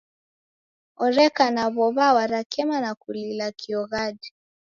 [1.05, 4.29] Oreka na w'ow'a warakema na kulila kioghadi.